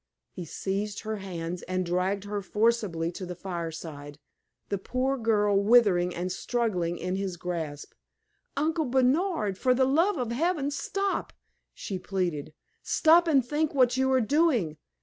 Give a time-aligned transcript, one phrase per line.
[0.31, 4.17] He seized her hands and dragged her forcibly to the fireside,
[4.69, 7.93] the poor girl writhing and struggling in his grasp.
[8.57, 11.33] "Uncle Bernard for the love of Heaven, stop!"
[11.71, 12.51] she pleaded;
[12.81, 14.77] "stop and think what you are doing!